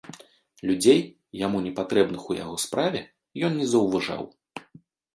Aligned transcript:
Людзей, 0.69 1.01
яму 1.41 1.57
непатрэбных 1.67 2.21
у 2.31 2.39
яго 2.43 2.57
справе, 2.65 3.05
ён 3.51 3.63
не 3.63 3.71
заўважаў. 3.79 4.23